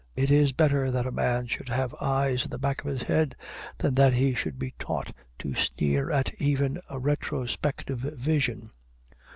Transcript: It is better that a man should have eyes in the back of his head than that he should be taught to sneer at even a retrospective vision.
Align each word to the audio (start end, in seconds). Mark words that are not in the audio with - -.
It 0.15 0.31
is 0.31 0.51
better 0.51 0.89
that 0.89 1.05
a 1.05 1.11
man 1.11 1.45
should 1.45 1.69
have 1.69 1.93
eyes 2.01 2.43
in 2.45 2.49
the 2.49 2.57
back 2.57 2.81
of 2.81 2.87
his 2.89 3.03
head 3.03 3.35
than 3.77 3.93
that 3.93 4.15
he 4.15 4.33
should 4.33 4.57
be 4.57 4.73
taught 4.79 5.13
to 5.37 5.53
sneer 5.53 6.09
at 6.09 6.33
even 6.41 6.81
a 6.89 6.97
retrospective 6.97 7.99
vision. 7.99 8.71